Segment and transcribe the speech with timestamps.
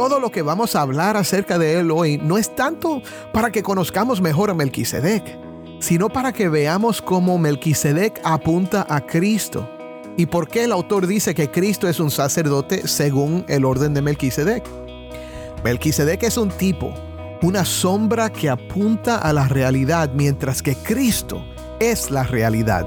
[0.00, 3.02] todo lo que vamos a hablar acerca de él hoy no es tanto
[3.34, 5.38] para que conozcamos mejor a Melquisedec,
[5.78, 9.68] sino para que veamos cómo Melquisedec apunta a Cristo
[10.16, 14.00] y por qué el autor dice que Cristo es un sacerdote según el orden de
[14.00, 14.64] Melquisedec.
[15.64, 16.94] Melquisedec es un tipo,
[17.42, 21.44] una sombra que apunta a la realidad, mientras que Cristo
[21.78, 22.86] es la realidad.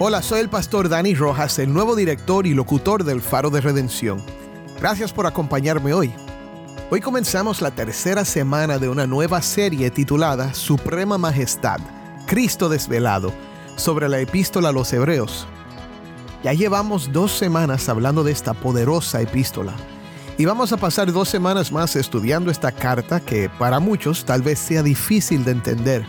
[0.00, 4.22] Hola, soy el pastor Dani Rojas, el nuevo director y locutor del Faro de Redención.
[4.78, 6.14] Gracias por acompañarme hoy.
[6.88, 11.80] Hoy comenzamos la tercera semana de una nueva serie titulada Suprema Majestad,
[12.26, 13.32] Cristo desvelado,
[13.74, 15.48] sobre la epístola a los Hebreos.
[16.44, 19.74] Ya llevamos dos semanas hablando de esta poderosa epístola
[20.36, 24.60] y vamos a pasar dos semanas más estudiando esta carta que para muchos tal vez
[24.60, 26.06] sea difícil de entender.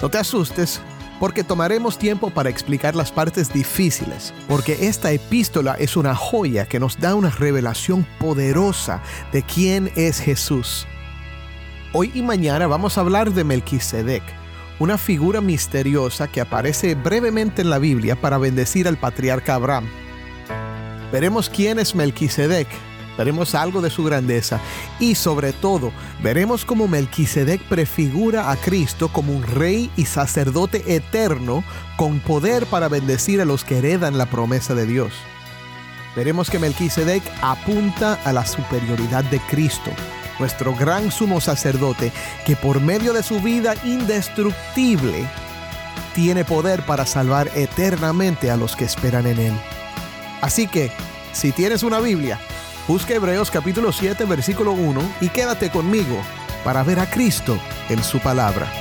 [0.00, 0.80] No te asustes,
[1.20, 6.80] porque tomaremos tiempo para explicar las partes difíciles, porque esta epístola es una joya que
[6.80, 10.86] nos da una revelación poderosa de quién es Jesús.
[11.92, 14.22] Hoy y mañana vamos a hablar de Melquisedec,
[14.78, 19.86] una figura misteriosa que aparece brevemente en la Biblia para bendecir al patriarca Abraham.
[21.12, 22.68] Veremos quién es Melquisedec,
[23.20, 24.60] veremos algo de su grandeza
[24.98, 25.92] y sobre todo
[26.22, 31.62] veremos cómo Melquisedec prefigura a Cristo como un rey y sacerdote eterno
[31.98, 35.12] con poder para bendecir a los que heredan la promesa de Dios.
[36.16, 39.90] Veremos que Melquisedec apunta a la superioridad de Cristo,
[40.38, 42.12] nuestro gran sumo sacerdote,
[42.46, 45.28] que por medio de su vida indestructible
[46.14, 49.54] tiene poder para salvar eternamente a los que esperan en él.
[50.40, 50.90] Así que,
[51.34, 52.40] si tienes una Biblia,
[52.88, 56.20] Busca Hebreos capítulo 7 versículo 1 y quédate conmigo
[56.64, 57.58] para ver a Cristo
[57.88, 58.79] en su palabra.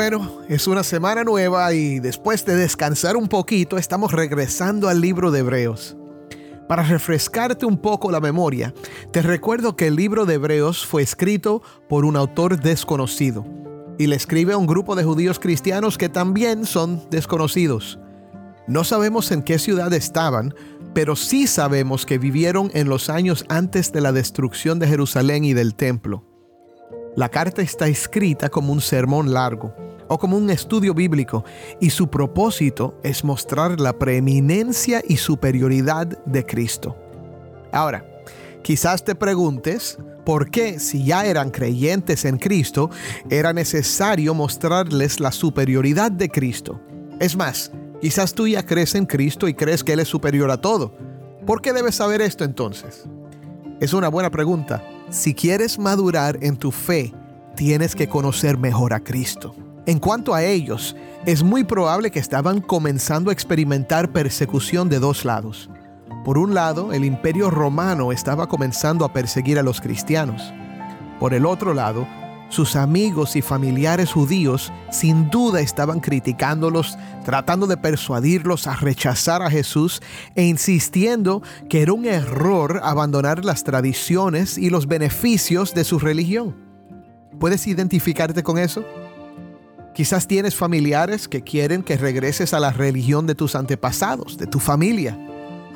[0.00, 5.30] Bueno, es una semana nueva y después de descansar un poquito estamos regresando al libro
[5.30, 5.94] de Hebreos.
[6.66, 8.72] Para refrescarte un poco la memoria,
[9.12, 13.44] te recuerdo que el libro de Hebreos fue escrito por un autor desconocido
[13.98, 17.98] y le escribe a un grupo de judíos cristianos que también son desconocidos.
[18.66, 20.54] No sabemos en qué ciudad estaban,
[20.94, 25.52] pero sí sabemos que vivieron en los años antes de la destrucción de Jerusalén y
[25.52, 26.29] del templo.
[27.16, 29.74] La carta está escrita como un sermón largo
[30.06, 31.44] o como un estudio bíblico
[31.80, 36.96] y su propósito es mostrar la preeminencia y superioridad de Cristo.
[37.72, 38.04] Ahora,
[38.62, 42.90] quizás te preguntes, ¿por qué si ya eran creyentes en Cristo
[43.28, 46.80] era necesario mostrarles la superioridad de Cristo?
[47.18, 50.60] Es más, quizás tú ya crees en Cristo y crees que Él es superior a
[50.60, 50.94] todo.
[51.44, 53.04] ¿Por qué debes saber esto entonces?
[53.80, 54.82] Es una buena pregunta.
[55.10, 57.12] Si quieres madurar en tu fe,
[57.56, 59.56] tienes que conocer mejor a Cristo.
[59.84, 60.94] En cuanto a ellos,
[61.26, 65.68] es muy probable que estaban comenzando a experimentar persecución de dos lados.
[66.24, 70.54] Por un lado, el imperio romano estaba comenzando a perseguir a los cristianos.
[71.18, 72.06] Por el otro lado,
[72.50, 79.50] sus amigos y familiares judíos sin duda estaban criticándolos, tratando de persuadirlos a rechazar a
[79.50, 80.02] Jesús
[80.34, 86.56] e insistiendo que era un error abandonar las tradiciones y los beneficios de su religión.
[87.38, 88.84] ¿Puedes identificarte con eso?
[89.94, 94.58] Quizás tienes familiares que quieren que regreses a la religión de tus antepasados, de tu
[94.58, 95.16] familia.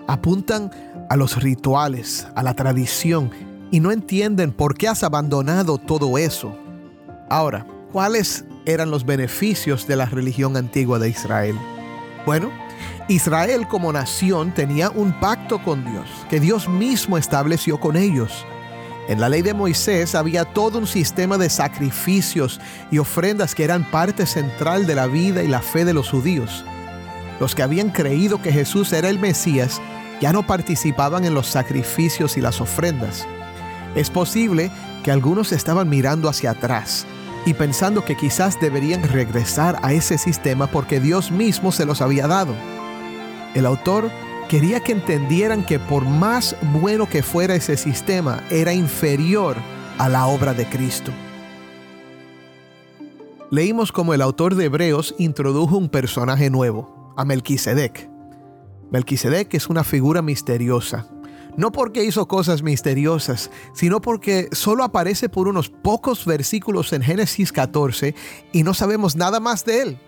[0.09, 0.73] Apuntan
[1.09, 3.31] a los rituales, a la tradición
[3.71, 6.64] y no entienden por qué has abandonado todo eso.
[7.29, 11.59] Ahora, ¿cuál es eran los beneficios de la religión antigua de Israel?
[12.27, 12.51] Bueno,
[13.09, 18.45] Israel como nación tenía un pacto con Dios, que Dios mismo estableció con ellos.
[19.09, 22.61] En la ley de Moisés había todo un sistema de sacrificios
[22.91, 26.65] y ofrendas que eran parte central de la vida y la fe de los judíos.
[27.41, 29.83] Los que habían creído que Jesús era el Mesías
[30.21, 33.27] ya no participaban en los sacrificios y las ofrendas.
[33.95, 34.71] Es posible
[35.03, 37.07] que algunos estaban mirando hacia atrás
[37.47, 42.27] y pensando que quizás deberían regresar a ese sistema porque Dios mismo se los había
[42.27, 42.55] dado.
[43.55, 44.11] El autor
[44.49, 49.57] quería que entendieran que por más bueno que fuera ese sistema, era inferior
[49.99, 51.13] a la obra de Cristo.
[53.51, 58.11] Leímos como el autor de Hebreos introdujo un personaje nuevo, a Melquisedec.
[58.91, 61.07] Melquisedec es una figura misteriosa,
[61.57, 67.53] no porque hizo cosas misteriosas, sino porque solo aparece por unos pocos versículos en Génesis
[67.53, 68.15] 14
[68.53, 69.99] y no sabemos nada más de él.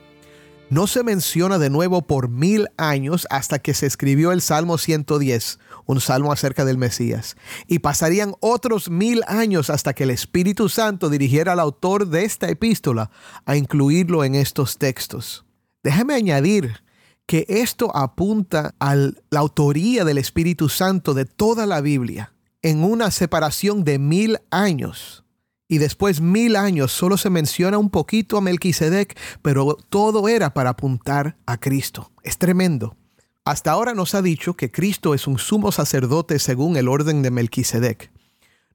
[0.68, 5.60] No se menciona de nuevo por mil años hasta que se escribió el Salmo 110,
[5.84, 7.36] un salmo acerca del Mesías.
[7.68, 12.48] Y pasarían otros mil años hasta que el Espíritu Santo dirigiera al autor de esta
[12.48, 13.12] epístola
[13.44, 15.44] a incluirlo en estos textos.
[15.84, 16.82] Déjame añadir
[17.26, 22.32] que esto apunta a la autoría del Espíritu Santo de toda la Biblia
[22.62, 25.24] en una separación de mil años.
[25.68, 30.70] Y después mil años solo se menciona un poquito a Melquisedec, pero todo era para
[30.70, 32.12] apuntar a Cristo.
[32.22, 32.96] Es tremendo.
[33.44, 37.30] Hasta ahora nos ha dicho que Cristo es un sumo sacerdote según el orden de
[37.30, 38.10] Melquisedec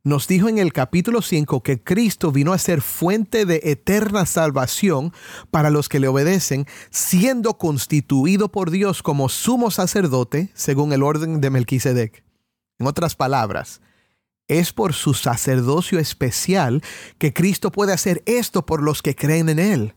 [0.03, 5.13] nos dijo en el capítulo 5 que Cristo vino a ser fuente de eterna salvación
[5.51, 11.39] para los que le obedecen, siendo constituido por Dios como sumo sacerdote según el orden
[11.39, 12.23] de Melquisedec.
[12.79, 13.81] En otras palabras,
[14.47, 16.81] es por su sacerdocio especial
[17.19, 19.95] que Cristo puede hacer esto por los que creen en Él.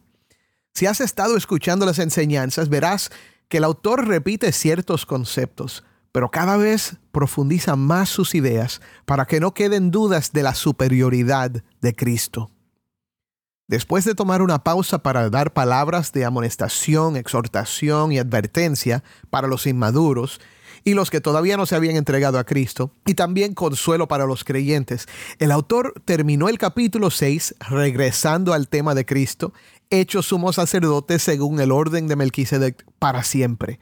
[0.75, 3.11] Si has estado escuchando las enseñanzas, verás
[3.49, 5.83] que el autor repite ciertos conceptos
[6.15, 11.51] pero cada vez profundiza más sus ideas para que no queden dudas de la superioridad
[11.81, 12.53] de Cristo.
[13.67, 19.67] Después de tomar una pausa para dar palabras de amonestación, exhortación y advertencia para los
[19.67, 20.41] inmaduros
[20.85, 24.45] y los que todavía no se habían entregado a Cristo, y también consuelo para los
[24.45, 25.09] creyentes,
[25.41, 29.53] el autor terminó el capítulo 6 regresando al tema de Cristo,
[29.91, 33.81] hecho sumo sacerdote según el orden de Melquisedec para siempre.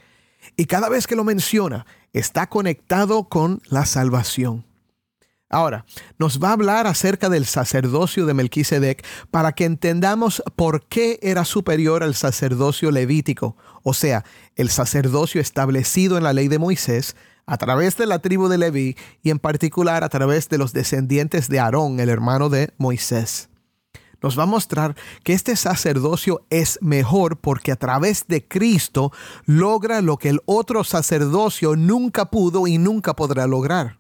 [0.57, 4.65] Y cada vez que lo menciona, está conectado con la salvación.
[5.49, 5.85] Ahora,
[6.19, 11.45] nos va a hablar acerca del sacerdocio de Melquisedec para que entendamos por qué era
[11.45, 14.25] superior al sacerdocio levítico, o sea,
[14.57, 18.97] el sacerdocio establecido en la ley de Moisés a través de la tribu de Leví
[19.23, 23.51] y en particular a través de los descendientes de Aarón, el hermano de Moisés
[24.23, 29.13] nos va a mostrar que este sacerdocio es mejor porque a través de Cristo
[29.45, 33.99] logra lo que el otro sacerdocio nunca pudo y nunca podrá lograr.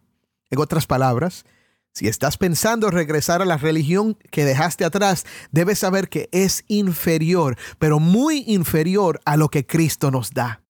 [0.50, 1.44] En otras palabras,
[1.92, 7.56] si estás pensando regresar a la religión que dejaste atrás, debes saber que es inferior,
[7.78, 10.62] pero muy inferior a lo que Cristo nos da.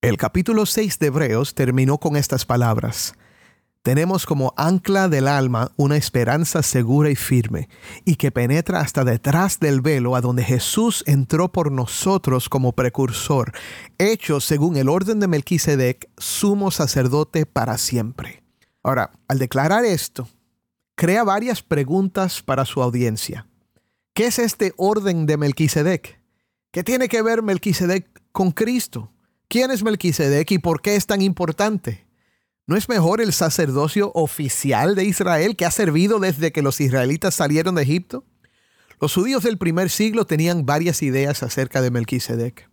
[0.00, 3.14] El capítulo 6 de Hebreos terminó con estas palabras
[3.82, 7.68] tenemos como ancla del alma una esperanza segura y firme,
[8.04, 13.52] y que penetra hasta detrás del velo a donde Jesús entró por nosotros como precursor,
[13.98, 18.42] hecho según el orden de Melquisedec, sumo sacerdote para siempre.
[18.84, 20.28] Ahora, al declarar esto,
[20.94, 23.48] crea varias preguntas para su audiencia.
[24.14, 26.20] ¿Qué es este orden de Melquisedec?
[26.70, 29.10] ¿Qué tiene que ver Melquisedec con Cristo?
[29.48, 32.06] ¿Quién es Melquisedec y por qué es tan importante?
[32.66, 37.34] ¿No es mejor el sacerdocio oficial de Israel que ha servido desde que los israelitas
[37.34, 38.24] salieron de Egipto?
[39.00, 42.70] Los judíos del primer siglo tenían varias ideas acerca de Melquisedec.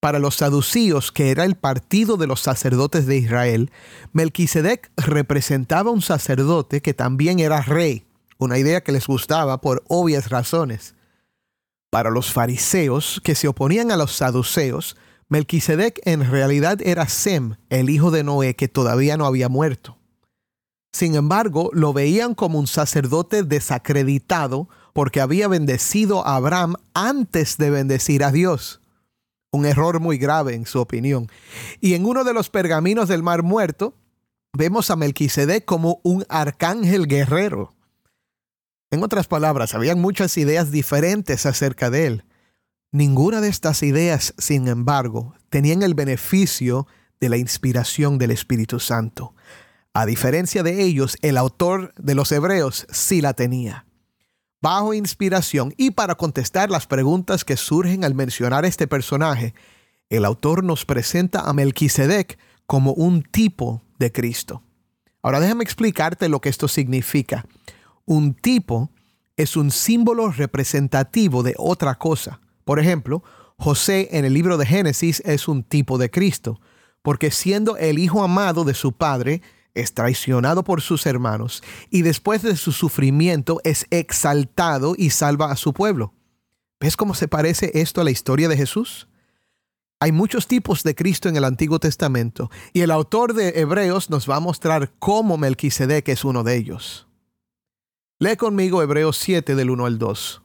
[0.00, 3.70] Para los saducíos, que era el partido de los sacerdotes de Israel,
[4.12, 8.06] Melquisedec representaba un sacerdote que también era rey,
[8.38, 10.94] una idea que les gustaba por obvias razones.
[11.90, 14.96] Para los fariseos, que se oponían a los saduceos,
[15.28, 19.98] Melquisedec en realidad era Sem, el hijo de Noé, que todavía no había muerto.
[20.92, 27.70] Sin embargo, lo veían como un sacerdote desacreditado porque había bendecido a Abraham antes de
[27.70, 28.80] bendecir a Dios.
[29.50, 31.28] Un error muy grave en su opinión.
[31.80, 33.94] Y en uno de los pergaminos del Mar Muerto,
[34.56, 37.74] vemos a Melquisedec como un arcángel guerrero.
[38.90, 42.24] En otras palabras, habían muchas ideas diferentes acerca de él.
[42.96, 46.86] Ninguna de estas ideas, sin embargo, tenían el beneficio
[47.20, 49.34] de la inspiración del Espíritu Santo.
[49.92, 53.84] A diferencia de ellos, el autor de los Hebreos sí la tenía.
[54.62, 59.52] bajo inspiración y para contestar las preguntas que surgen al mencionar este personaje,
[60.08, 64.62] el autor nos presenta a Melquisedec como un tipo de Cristo.
[65.20, 67.44] Ahora déjame explicarte lo que esto significa.
[68.06, 68.90] Un tipo
[69.36, 72.40] es un símbolo representativo de otra cosa.
[72.66, 73.22] Por ejemplo,
[73.56, 76.60] José en el libro de Génesis es un tipo de Cristo,
[77.00, 79.40] porque siendo el hijo amado de su padre,
[79.72, 85.56] es traicionado por sus hermanos y después de su sufrimiento es exaltado y salva a
[85.56, 86.12] su pueblo.
[86.80, 89.06] ¿Ves cómo se parece esto a la historia de Jesús?
[90.00, 94.28] Hay muchos tipos de Cristo en el Antiguo Testamento y el autor de Hebreos nos
[94.28, 97.06] va a mostrar cómo Melquisedec es uno de ellos.
[98.18, 100.42] Lee conmigo Hebreos 7 del 1 al 2.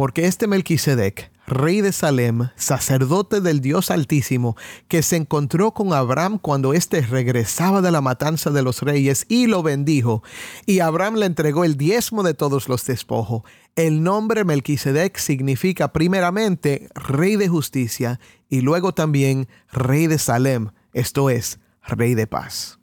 [0.00, 4.56] Porque este Melquisedec, rey de Salem, sacerdote del Dios Altísimo,
[4.88, 9.46] que se encontró con Abraham cuando éste regresaba de la matanza de los reyes y
[9.46, 10.22] lo bendijo,
[10.64, 13.42] y Abraham le entregó el diezmo de todos los despojos.
[13.74, 21.30] El nombre Melquisedec significa primeramente rey de justicia y luego también rey de Salem, esto
[21.30, 22.78] es, rey de paz.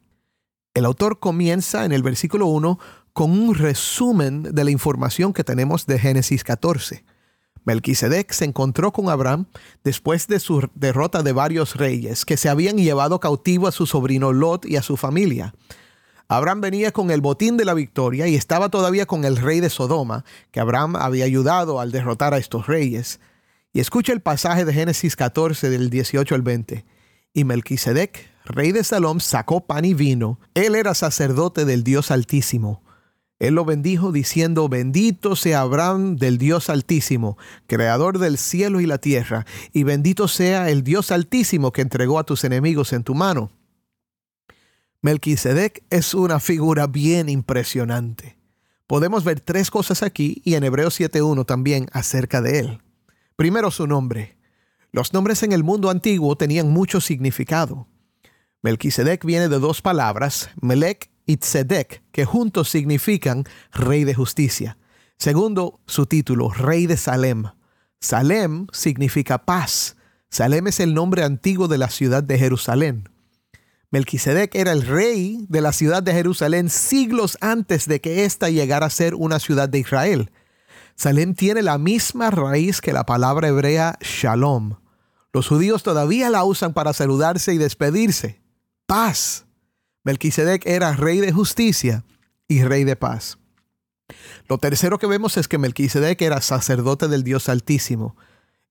[0.74, 2.80] El autor comienza en el versículo 1
[3.14, 7.04] con un resumen de la información que tenemos de Génesis 14.
[7.68, 9.46] Melquisedec se encontró con Abraham
[9.84, 14.32] después de su derrota de varios reyes que se habían llevado cautivo a su sobrino
[14.32, 15.54] Lot y a su familia.
[16.30, 19.70] Abraham venía con el botín de la victoria y estaba todavía con el rey de
[19.70, 23.20] Sodoma, que Abraham había ayudado al derrotar a estos reyes.
[23.74, 26.86] Y escucha el pasaje de Génesis 14 del 18 al 20.
[27.34, 30.40] Y Melquisedec, rey de Salom, sacó pan y vino.
[30.54, 32.82] Él era sacerdote del Dios Altísimo.
[33.40, 38.98] Él lo bendijo diciendo, bendito sea Abraham del Dios Altísimo, creador del cielo y la
[38.98, 43.52] tierra, y bendito sea el Dios Altísimo que entregó a tus enemigos en tu mano.
[45.02, 48.38] Melquisedec es una figura bien impresionante.
[48.88, 52.82] Podemos ver tres cosas aquí y en Hebreos 7.1 también acerca de él.
[53.36, 54.38] Primero su nombre.
[54.92, 57.88] Los nombres en el mundo antiguo tenían mucho significado.
[58.64, 61.38] Melquisedec viene de dos palabras, Melech y
[62.12, 64.78] que juntos significan Rey de Justicia.
[65.18, 67.44] Segundo, su título, Rey de Salem.
[68.00, 69.98] Salem significa paz.
[70.30, 73.10] Salem es el nombre antiguo de la ciudad de Jerusalén.
[73.92, 78.86] Melquisedec era el rey de la ciudad de Jerusalén siglos antes de que ésta llegara
[78.86, 80.32] a ser una ciudad de Israel.
[80.96, 84.76] Salem tiene la misma raíz que la palabra hebrea shalom.
[85.34, 88.42] Los judíos todavía la usan para saludarse y despedirse.
[88.86, 89.47] Paz.
[90.08, 92.06] Melquisedec era rey de justicia
[92.48, 93.40] y rey de paz.
[94.48, 98.16] Lo tercero que vemos es que Melquisedec era sacerdote del Dios Altísimo.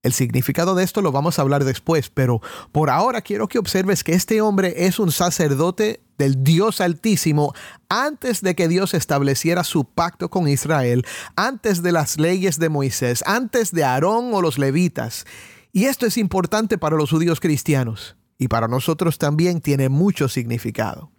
[0.02, 2.40] El significado de esto lo vamos a hablar después, pero
[2.72, 7.52] por ahora quiero que observes que este hombre es un sacerdote del Dios Altísimo
[7.90, 11.04] antes de que Dios estableciera su pacto con Israel,
[11.36, 15.26] antes de las leyes de Moisés, antes de Aarón o los levitas.
[15.70, 21.10] Y esto es importante para los judíos cristianos y para nosotros también tiene mucho significado.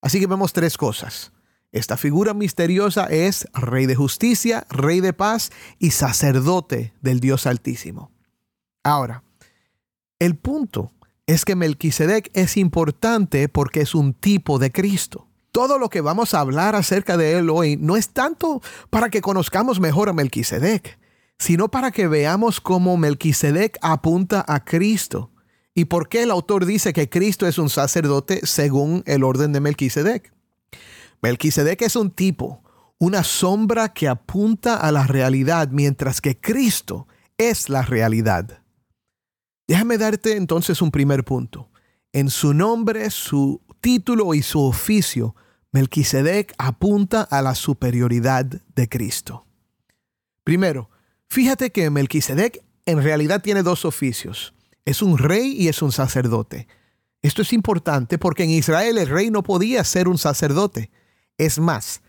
[0.00, 1.32] Así que vemos tres cosas.
[1.70, 8.10] Esta figura misteriosa es rey de justicia, rey de paz y sacerdote del Dios Altísimo.
[8.82, 9.22] Ahora,
[10.18, 10.92] el punto
[11.26, 15.26] es que Melquisedec es importante porque es un tipo de Cristo.
[15.52, 19.20] Todo lo que vamos a hablar acerca de él hoy no es tanto para que
[19.20, 20.98] conozcamos mejor a Melquisedec,
[21.38, 25.30] sino para que veamos cómo Melquisedec apunta a Cristo
[25.78, 29.60] ¿Y por qué el autor dice que Cristo es un sacerdote según el orden de
[29.60, 30.34] Melquisedec?
[31.22, 32.64] Melquisedec es un tipo,
[32.98, 37.06] una sombra que apunta a la realidad, mientras que Cristo
[37.36, 38.60] es la realidad.
[39.68, 41.70] Déjame darte entonces un primer punto.
[42.12, 45.36] En su nombre, su título y su oficio,
[45.70, 49.46] Melquisedec apunta a la superioridad de Cristo.
[50.42, 50.90] Primero,
[51.28, 54.54] fíjate que Melquisedec en realidad tiene dos oficios.
[54.84, 56.68] Es un rey y es un sacerdote.
[57.22, 60.90] Esto es importante porque en Israel el rey no podía ser un sacerdote.
[61.36, 62.02] Es más,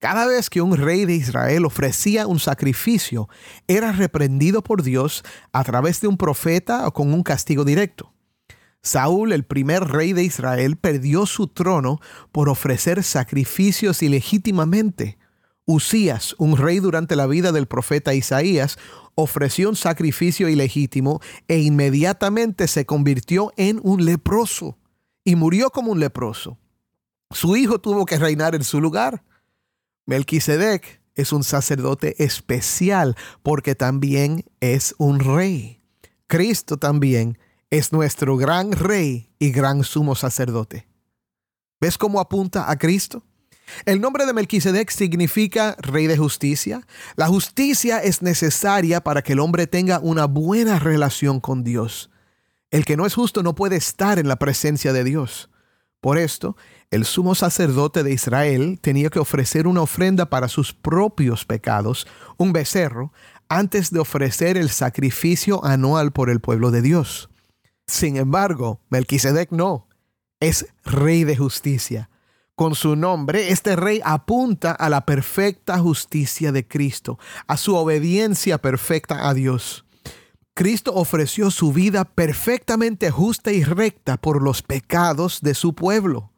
[0.00, 3.28] cada vez que un rey de Israel ofrecía un sacrificio,
[3.68, 5.22] era reprendido por Dios
[5.52, 8.12] a través de un profeta o con un castigo directo.
[8.82, 12.00] Saúl, el primer rey de Israel, perdió su trono
[12.32, 15.18] por ofrecer sacrificios ilegítimamente.
[15.72, 18.76] Usías, un rey durante la vida del profeta Isaías,
[19.14, 24.78] ofreció un sacrificio ilegítimo e inmediatamente se convirtió en un leproso
[25.22, 26.58] y murió como un leproso.
[27.30, 29.22] Su hijo tuvo que reinar en su lugar.
[30.06, 35.80] Melquisedec es un sacerdote especial porque también es un rey.
[36.26, 37.38] Cristo también
[37.70, 40.88] es nuestro gran rey y gran sumo sacerdote.
[41.80, 43.22] ¿Ves cómo apunta a Cristo?
[43.84, 46.86] El nombre de Melquisedec significa rey de justicia.
[47.16, 52.10] La justicia es necesaria para que el hombre tenga una buena relación con Dios.
[52.70, 55.50] El que no es justo no puede estar en la presencia de Dios.
[56.00, 56.56] Por esto,
[56.90, 62.06] el sumo sacerdote de Israel tenía que ofrecer una ofrenda para sus propios pecados,
[62.38, 63.12] un becerro,
[63.48, 67.28] antes de ofrecer el sacrificio anual por el pueblo de Dios.
[67.86, 69.88] Sin embargo, Melquisedec no,
[70.38, 72.08] es rey de justicia.
[72.60, 78.58] Con su nombre, este rey apunta a la perfecta justicia de Cristo, a su obediencia
[78.58, 79.86] perfecta a Dios.
[80.52, 86.32] Cristo ofreció su vida perfectamente justa y recta por los pecados de su pueblo.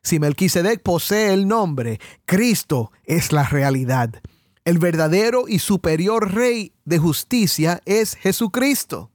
[0.00, 4.22] Si Melquisedec posee el nombre, Cristo es la realidad.
[4.64, 9.10] El verdadero y superior rey de justicia es Jesucristo.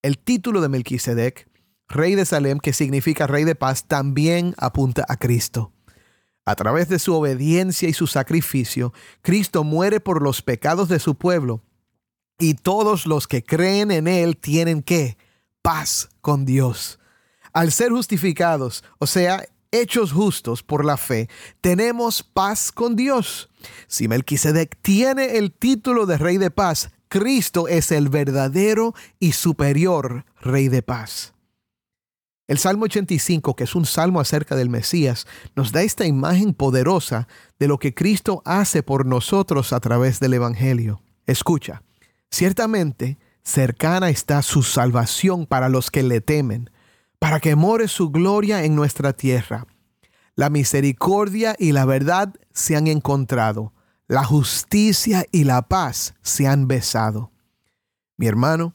[0.00, 1.49] El título de Melquisedec
[1.90, 5.72] rey de Salem, que significa rey de paz, también apunta a Cristo.
[6.46, 11.16] A través de su obediencia y su sacrificio, Cristo muere por los pecados de su
[11.16, 11.62] pueblo
[12.38, 15.18] y todos los que creen en Él tienen que
[15.62, 16.98] paz con Dios.
[17.52, 21.28] Al ser justificados, o sea, hechos justos por la fe,
[21.60, 23.50] tenemos paz con Dios.
[23.88, 30.24] Si Melquisedec tiene el título de Rey de Paz, Cristo es el verdadero y superior
[30.40, 31.34] Rey de Paz.
[32.50, 37.28] El Salmo 85, que es un salmo acerca del Mesías, nos da esta imagen poderosa
[37.60, 41.00] de lo que Cristo hace por nosotros a través del Evangelio.
[41.26, 41.84] Escucha,
[42.28, 46.70] ciertamente cercana está su salvación para los que le temen,
[47.20, 49.68] para que more su gloria en nuestra tierra.
[50.34, 53.74] La misericordia y la verdad se han encontrado,
[54.08, 57.30] la justicia y la paz se han besado.
[58.16, 58.74] Mi hermano,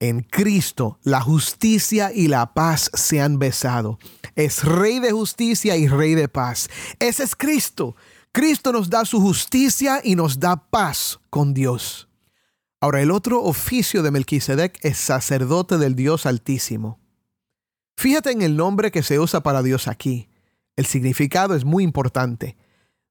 [0.00, 3.98] en Cristo la justicia y la paz se han besado.
[4.34, 6.68] Es rey de justicia y rey de paz.
[6.98, 7.94] Ese es Cristo.
[8.32, 12.08] Cristo nos da su justicia y nos da paz con Dios.
[12.80, 16.98] Ahora, el otro oficio de Melquisedec es sacerdote del Dios Altísimo.
[17.98, 20.30] Fíjate en el nombre que se usa para Dios aquí.
[20.76, 22.56] El significado es muy importante.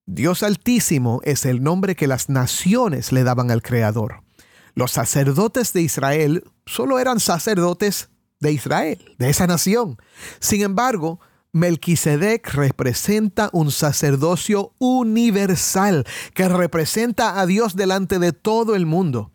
[0.07, 4.23] Dios Altísimo es el nombre que las naciones le daban al Creador.
[4.73, 9.97] Los sacerdotes de Israel solo eran sacerdotes de Israel, de esa nación.
[10.39, 11.19] Sin embargo,
[11.51, 19.31] Melquisedec representa un sacerdocio universal que representa a Dios delante de todo el mundo.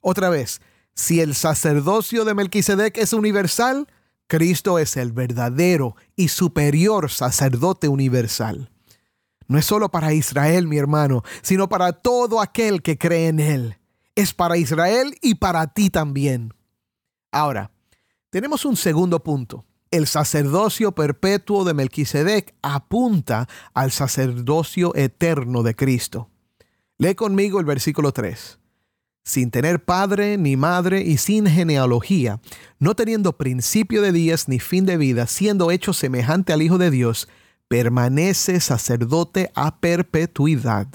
[0.00, 0.62] Otra vez,
[0.94, 3.86] si el sacerdocio de Melquisedec es universal,
[4.26, 8.70] Cristo es el verdadero y superior sacerdote universal.
[9.46, 13.78] No es solo para Israel, mi hermano, sino para todo aquel que cree en Él.
[14.14, 16.52] Es para Israel y para ti también.
[17.30, 17.70] Ahora,
[18.30, 19.64] tenemos un segundo punto.
[19.90, 26.28] El sacerdocio perpetuo de Melquisedec apunta al sacerdocio eterno de Cristo.
[26.98, 28.58] Lee conmigo el versículo 3.
[29.24, 32.40] Sin tener padre ni madre y sin genealogía,
[32.78, 36.90] no teniendo principio de días ni fin de vida, siendo hecho semejante al Hijo de
[36.90, 37.28] Dios,
[37.68, 40.88] permanece sacerdote a perpetuidad.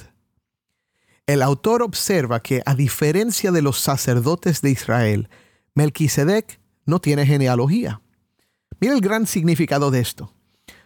[1.26, 5.30] El autor observa que, a diferencia de los sacerdotes de Israel,
[5.76, 8.02] Melquisedec no tiene genealogía.
[8.80, 10.34] Mira el gran significado de esto.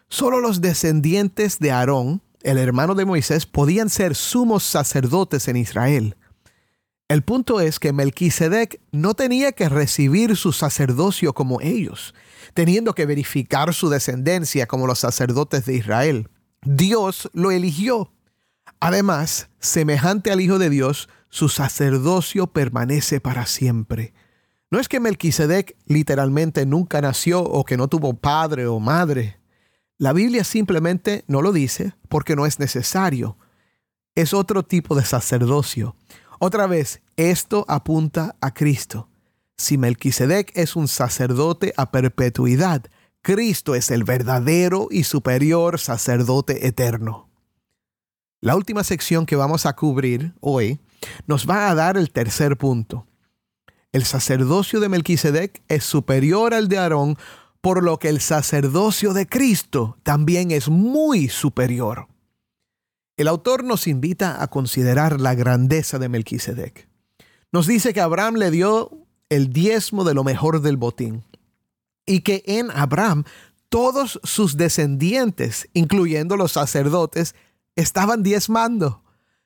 [0.07, 6.15] Solo los descendientes de Aarón, el hermano de Moisés, podían ser sumos sacerdotes en Israel.
[7.09, 12.13] El punto es que Melquisedec no tenía que recibir su sacerdocio como ellos,
[12.53, 16.29] teniendo que verificar su descendencia como los sacerdotes de Israel.
[16.63, 18.11] Dios lo eligió.
[18.79, 24.13] Además, semejante al Hijo de Dios, su sacerdocio permanece para siempre.
[24.69, 29.39] No es que Melquisedec literalmente nunca nació o que no tuvo padre o madre.
[29.97, 33.37] La Biblia simplemente no lo dice porque no es necesario.
[34.13, 35.95] Es otro tipo de sacerdocio.
[36.39, 39.09] Otra vez, esto apunta a Cristo.
[39.55, 42.83] Si Melquisedec es un sacerdote a perpetuidad,
[43.21, 47.29] Cristo es el verdadero y superior sacerdote eterno.
[48.41, 50.79] La última sección que vamos a cubrir hoy
[51.25, 53.06] nos va a dar el tercer punto
[53.91, 57.17] el sacerdocio de Melquisedec es superior al de Aarón,
[57.61, 62.07] por lo que el sacerdocio de Cristo también es muy superior.
[63.15, 66.87] El autor nos invita a considerar la grandeza de Melquisedec.
[67.51, 68.91] Nos dice que Abraham le dio
[69.29, 71.23] el diezmo de lo mejor del botín
[72.05, 73.23] y que en Abraham
[73.69, 77.35] todos sus descendientes, incluyendo los sacerdotes,
[77.75, 79.03] estaban diezmando.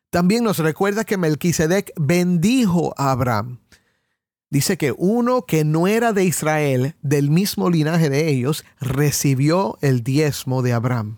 [0.09, 3.59] También nos recuerda que Melquisedec bendijo a Abraham
[4.51, 10.03] dice que uno que no era de Israel, del mismo linaje de ellos, recibió el
[10.03, 11.17] diezmo de Abraham.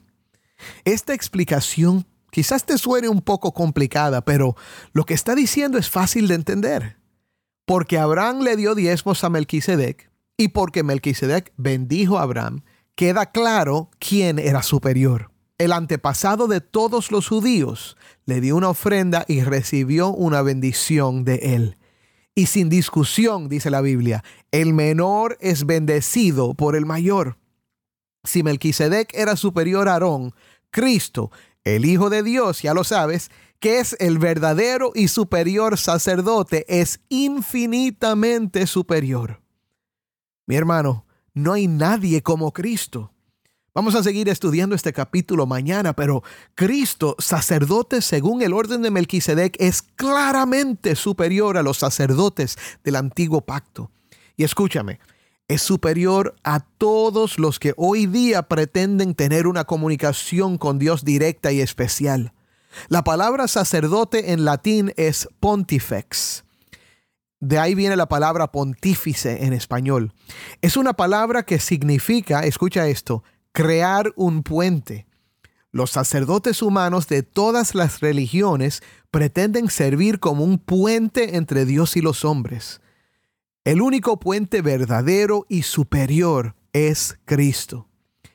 [0.86, 4.56] Esta explicación quizás te suene un poco complicada, pero
[4.94, 6.98] lo que está diciendo es fácil de entender.
[7.66, 12.64] Porque Abraham le dio diezmos a Melquisedec y porque Melquisedec bendijo a Abraham,
[12.96, 15.32] queda claro quién era superior.
[15.58, 21.36] El antepasado de todos los judíos le dio una ofrenda y recibió una bendición de
[21.56, 21.78] él.
[22.36, 27.38] Y sin discusión, dice la Biblia, el menor es bendecido por el mayor.
[28.24, 30.34] Si Melquisedec era superior a Aarón,
[30.72, 31.32] Cristo,
[31.64, 37.00] el Hijo de Dios, ya lo sabes, que es el verdadero y superior sacerdote, es
[37.10, 39.42] infinitamente superior.
[40.46, 43.13] Mi hermano, no hay nadie como Cristo.
[43.76, 46.22] Vamos a seguir estudiando este capítulo mañana, pero
[46.54, 53.42] Cristo, sacerdote según el orden de Melquisedec, es claramente superior a los sacerdotes del antiguo
[53.42, 53.90] pacto.
[54.38, 55.00] Y escúchame,
[55.48, 61.52] es superior a todos los que hoy día pretenden tener una comunicación con Dios directa
[61.52, 62.32] y especial.
[62.90, 66.44] La palabra sacerdote en latín es pontifex.
[67.40, 70.14] De ahí viene la palabra pontífice en español.
[70.62, 75.06] Es una palabra que significa, escucha esto, crear un puente.
[75.72, 82.02] Los sacerdotes humanos de todas las religiones pretenden servir como un puente entre Dios y
[82.02, 82.82] los hombres.
[83.64, 87.88] El único puente verdadero y superior es Cristo,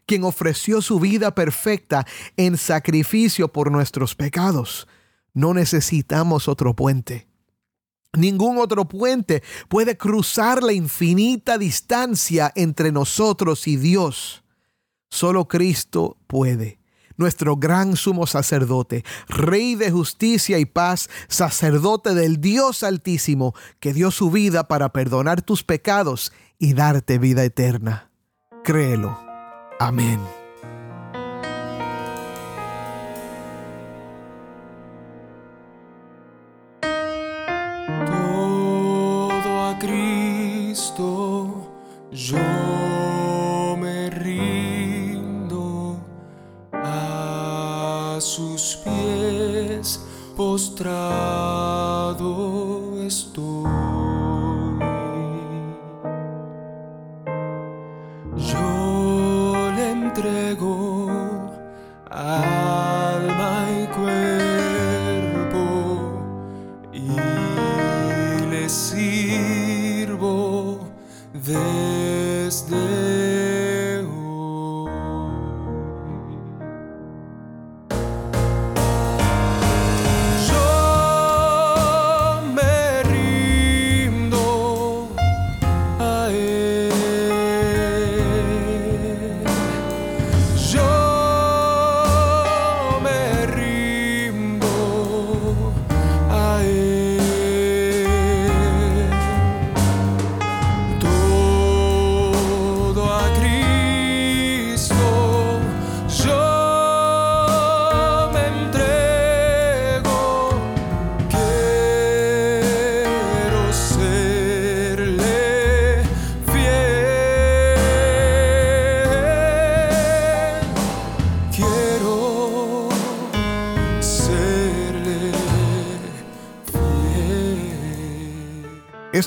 [0.06, 4.88] quien ofreció su vida perfecta en sacrificio por nuestros pecados.
[5.34, 7.28] No necesitamos otro puente.
[8.14, 14.42] Ningún otro puente puede cruzar la infinita distancia entre nosotros y Dios.
[15.08, 16.78] Solo Cristo puede
[17.18, 24.10] nuestro gran sumo sacerdote, Rey de justicia y paz, sacerdote del Dios Altísimo, que dio
[24.10, 28.10] su vida para perdonar tus pecados y darte vida eterna.
[28.64, 29.18] Créelo.
[29.78, 30.37] Amén.
[53.08, 53.77] estou.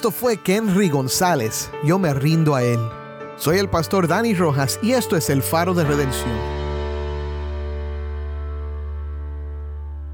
[0.02, 1.70] Esto fue Kenry González.
[1.86, 2.80] Yo me rindo a él.
[3.38, 6.32] Soy el pastor Dani Rojas y esto es el faro de redención.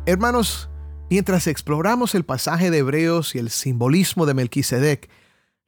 [0.06, 0.70] Hermanos,
[1.10, 5.10] mientras exploramos el pasaje de Hebreos y el simbolismo de Melquisedec,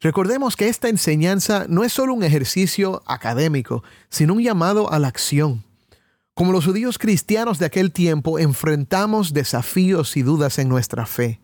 [0.02, 5.08] recordemos que esta enseñanza no es solo un ejercicio académico, sino un llamado a la
[5.08, 5.64] acción.
[6.34, 11.40] Como los judíos cristianos de aquel tiempo enfrentamos desafíos y dudas en nuestra fe.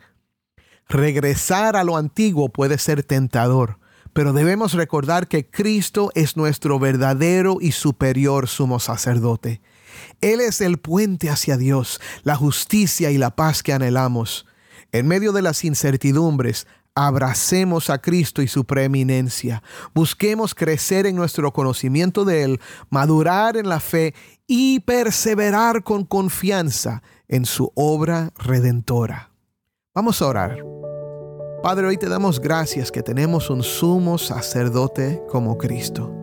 [0.87, 3.79] Regresar a lo antiguo puede ser tentador,
[4.13, 9.61] pero debemos recordar que Cristo es nuestro verdadero y superior sumo sacerdote.
[10.21, 14.45] Él es el puente hacia Dios, la justicia y la paz que anhelamos.
[14.91, 19.63] En medio de las incertidumbres, abracemos a Cristo y su preeminencia.
[19.93, 24.13] Busquemos crecer en nuestro conocimiento de Él, madurar en la fe
[24.47, 29.34] y perseverar con confianza en su obra redentora.
[29.95, 30.57] Vamos a orar.
[31.63, 36.13] Padre, hoy te damos gracias que tenemos un sumo sacerdote como Cristo.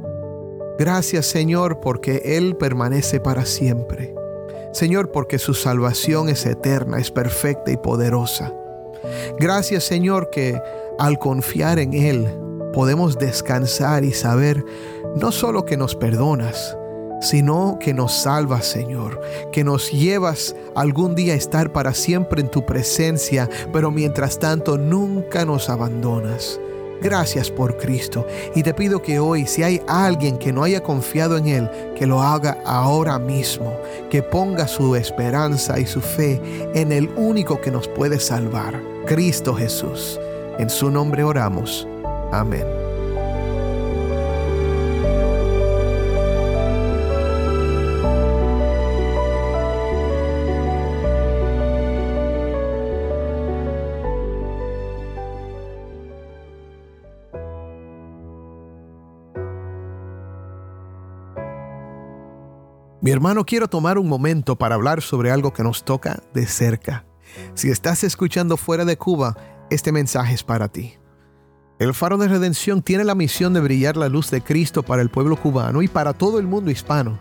[0.79, 4.15] Gracias Señor porque Él permanece para siempre.
[4.75, 8.53] Señor porque su salvación es eterna, es perfecta y poderosa.
[9.41, 10.61] Gracias Señor que
[10.99, 12.29] al confiar en Él
[12.75, 14.63] podemos descansar y saber
[15.17, 16.77] no solo que nos perdonas,
[17.23, 19.21] sino que nos salvas, Señor,
[19.53, 24.77] que nos llevas algún día a estar para siempre en tu presencia, pero mientras tanto
[24.77, 26.61] nunca nos abandonas.
[27.01, 28.27] Gracias por Cristo.
[28.55, 32.07] Y te pido que hoy, si hay alguien que no haya confiado en Él, que
[32.07, 33.77] lo haga ahora mismo,
[34.09, 36.41] que ponga su esperanza y su fe
[36.75, 40.21] en el único que nos puede salvar, Cristo Jesús.
[40.59, 41.89] En su nombre oramos.
[42.31, 42.82] Amén.
[63.03, 67.05] Mi hermano, quiero tomar un momento para hablar sobre algo que nos toca de cerca.
[67.55, 69.37] Si estás escuchando fuera de Cuba,
[69.71, 70.95] este mensaje es para ti.
[71.81, 75.11] El Faro de Redención tiene la misión de brillar la luz de Cristo para el
[75.11, 77.19] pueblo cubano y para todo el mundo hispano.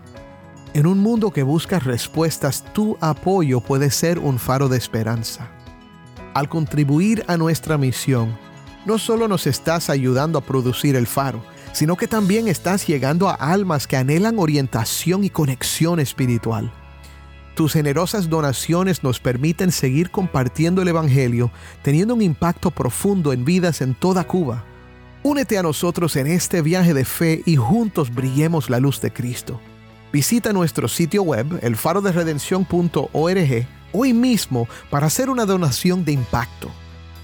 [0.72, 5.50] En un mundo que busca respuestas, tu apoyo puede ser un faro de esperanza.
[6.32, 8.38] Al contribuir a nuestra misión,
[8.86, 13.34] no solo nos estás ayudando a producir el faro, sino que también estás llegando a
[13.34, 16.72] almas que anhelan orientación y conexión espiritual.
[17.54, 21.50] Tus generosas donaciones nos permiten seguir compartiendo el Evangelio,
[21.82, 24.64] teniendo un impacto profundo en vidas en toda Cuba.
[25.22, 29.60] Únete a nosotros en este viaje de fe y juntos brillemos la luz de Cristo.
[30.12, 36.70] Visita nuestro sitio web, elfaroderedención.org, hoy mismo para hacer una donación de impacto.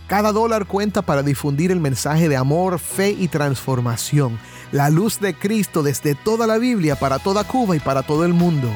[0.09, 4.38] Cada dólar cuenta para difundir el mensaje de amor, fe y transformación.
[4.73, 8.33] La luz de Cristo desde toda la Biblia para toda Cuba y para todo el
[8.33, 8.71] mundo.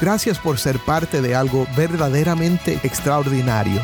[0.00, 3.78] Gracias por ser parte de algo verdaderamente extraordinario.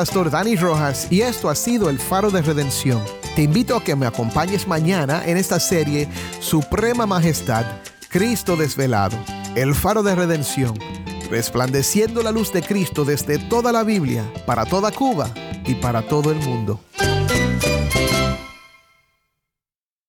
[0.00, 3.02] Pastor Dani Rojas y esto ha sido el Faro de Redención.
[3.36, 6.08] Te invito a que me acompañes mañana en esta serie
[6.40, 7.66] Suprema Majestad,
[8.08, 9.18] Cristo Desvelado,
[9.56, 10.72] el Faro de Redención,
[11.28, 15.28] resplandeciendo la luz de Cristo desde toda la Biblia, para toda Cuba
[15.66, 16.80] y para todo el mundo.